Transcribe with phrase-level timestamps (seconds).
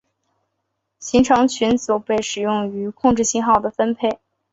[0.99, 4.09] 行程群组被使用于控制信号的分配。